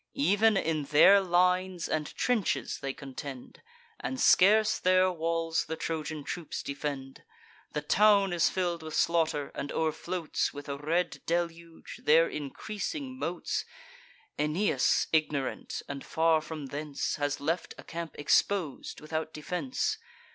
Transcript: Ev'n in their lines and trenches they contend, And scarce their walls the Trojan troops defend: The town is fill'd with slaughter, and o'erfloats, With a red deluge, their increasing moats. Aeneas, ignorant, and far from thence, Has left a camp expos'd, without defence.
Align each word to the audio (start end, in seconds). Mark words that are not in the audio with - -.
Ev'n 0.19 0.57
in 0.57 0.85
their 0.85 1.21
lines 1.21 1.87
and 1.87 2.15
trenches 2.15 2.79
they 2.79 2.91
contend, 2.91 3.61
And 3.99 4.19
scarce 4.19 4.79
their 4.79 5.11
walls 5.11 5.65
the 5.65 5.75
Trojan 5.75 6.23
troops 6.23 6.63
defend: 6.63 7.21
The 7.73 7.83
town 7.83 8.33
is 8.33 8.49
fill'd 8.49 8.81
with 8.81 8.95
slaughter, 8.95 9.51
and 9.53 9.71
o'erfloats, 9.71 10.51
With 10.55 10.67
a 10.67 10.77
red 10.79 11.21
deluge, 11.27 11.99
their 12.03 12.27
increasing 12.27 13.19
moats. 13.19 13.63
Aeneas, 14.39 15.05
ignorant, 15.13 15.83
and 15.87 16.03
far 16.03 16.41
from 16.41 16.65
thence, 16.65 17.17
Has 17.17 17.39
left 17.39 17.75
a 17.77 17.83
camp 17.83 18.15
expos'd, 18.17 19.01
without 19.01 19.31
defence. 19.35 19.99